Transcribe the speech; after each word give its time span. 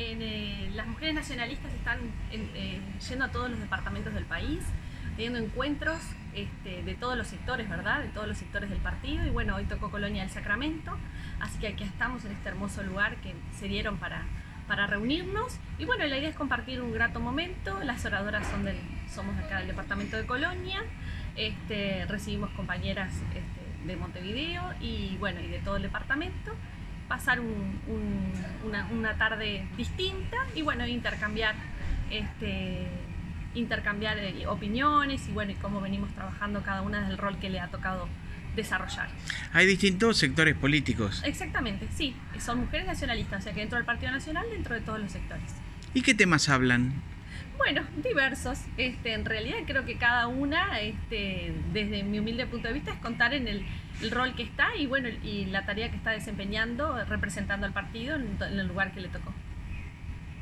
Eh, 0.00 0.70
las 0.76 0.86
mujeres 0.86 1.12
nacionalistas 1.12 1.72
están 1.72 1.98
eh, 2.30 2.80
yendo 3.08 3.24
a 3.24 3.32
todos 3.32 3.50
los 3.50 3.58
departamentos 3.58 4.14
del 4.14 4.26
país, 4.26 4.60
teniendo 5.16 5.40
encuentros 5.40 5.98
este, 6.34 6.84
de 6.84 6.94
todos 6.94 7.18
los 7.18 7.26
sectores, 7.26 7.68
¿verdad? 7.68 8.02
De 8.02 8.08
todos 8.10 8.28
los 8.28 8.38
sectores 8.38 8.70
del 8.70 8.78
partido. 8.78 9.26
Y 9.26 9.30
bueno, 9.30 9.56
hoy 9.56 9.64
tocó 9.64 9.90
Colonia 9.90 10.22
del 10.22 10.30
Sacramento, 10.30 10.96
así 11.40 11.58
que 11.58 11.66
aquí 11.66 11.82
estamos 11.82 12.24
en 12.24 12.30
este 12.30 12.48
hermoso 12.48 12.84
lugar 12.84 13.16
que 13.16 13.34
se 13.58 13.66
dieron 13.66 13.98
para, 13.98 14.24
reunirnos. 14.86 15.58
Y 15.80 15.84
bueno, 15.84 16.06
la 16.06 16.16
idea 16.16 16.28
es 16.28 16.36
compartir 16.36 16.80
un 16.80 16.92
grato 16.92 17.18
momento. 17.18 17.82
Las 17.82 18.04
oradoras 18.04 18.46
son 18.46 18.64
del, 18.64 18.76
somos 19.12 19.36
acá 19.36 19.58
del 19.58 19.66
departamento 19.66 20.16
de 20.16 20.26
Colonia. 20.26 20.80
Este, 21.34 22.06
recibimos 22.06 22.50
compañeras 22.50 23.12
este, 23.34 23.84
de 23.84 23.96
Montevideo 23.96 24.62
y 24.80 25.16
bueno, 25.18 25.40
y 25.40 25.48
de 25.48 25.58
todo 25.58 25.74
el 25.74 25.82
departamento 25.82 26.54
pasar 27.08 27.40
una, 28.90 29.14
tarde 29.14 29.66
distinta 29.76 30.36
y 30.54 30.62
bueno, 30.62 30.86
intercambiar, 30.86 31.54
este, 32.10 32.86
intercambiar 33.54 34.18
eh, 34.18 34.46
opiniones 34.46 35.28
y 35.28 35.32
bueno, 35.32 35.52
y 35.52 35.54
cómo 35.54 35.80
venimos 35.80 36.12
trabajando 36.14 36.62
cada 36.62 36.82
una 36.82 37.08
del 37.08 37.18
rol 37.18 37.38
que 37.38 37.50
le 37.50 37.60
ha 37.60 37.68
tocado 37.68 38.08
desarrollar. 38.56 39.08
Hay 39.52 39.66
distintos 39.66 40.16
sectores 40.18 40.56
políticos. 40.56 41.22
Exactamente, 41.24 41.88
sí, 41.94 42.14
son 42.38 42.58
mujeres 42.58 42.86
nacionalistas, 42.86 43.40
o 43.40 43.42
sea 43.44 43.52
que 43.52 43.60
dentro 43.60 43.76
del 43.76 43.86
Partido 43.86 44.10
Nacional, 44.12 44.46
dentro 44.50 44.74
de 44.74 44.80
todos 44.80 45.00
los 45.00 45.12
sectores. 45.12 45.54
¿Y 45.94 46.02
qué 46.02 46.14
temas 46.14 46.48
hablan? 46.48 46.92
Bueno, 47.58 47.82
diversos. 48.02 48.60
Este, 48.76 49.12
en 49.12 49.24
realidad 49.24 49.58
creo 49.66 49.84
que 49.84 49.96
cada 49.96 50.28
una, 50.28 50.80
este, 50.80 51.52
desde 51.72 52.04
mi 52.04 52.20
humilde 52.20 52.46
punto 52.46 52.68
de 52.68 52.74
vista, 52.74 52.92
es 52.92 53.00
contar 53.00 53.34
en 53.34 53.48
el, 54.00 54.10
rol 54.10 54.34
que 54.34 54.42
está 54.42 54.76
y 54.76 54.86
bueno 54.86 55.08
y 55.08 55.46
la 55.46 55.66
tarea 55.66 55.90
que 55.90 55.96
está 55.96 56.10
desempeñando 56.10 57.04
representando 57.04 57.66
al 57.66 57.72
partido 57.72 58.16
en 58.16 58.38
el 58.40 58.66
lugar 58.66 58.92
que 58.92 59.00
le 59.00 59.08
tocó. 59.08 59.32